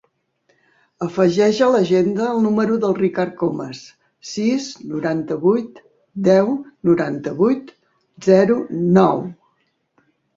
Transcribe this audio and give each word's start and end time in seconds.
Afegeix 1.07 1.57
a 1.65 1.65
l'agenda 1.73 2.29
el 2.35 2.39
número 2.45 2.77
del 2.85 2.95
Ricard 2.99 3.35
Comas: 3.41 3.81
sis, 4.29 4.69
noranta-vuit, 4.93 5.77
deu, 6.29 6.49
noranta-vuit, 6.91 7.71
zero, 8.29 8.57
nou. 8.97 9.23